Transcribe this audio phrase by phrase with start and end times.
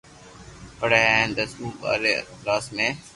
[0.79, 2.87] پڙي ھي ھين دس مون ٻاري ڪلاس ۾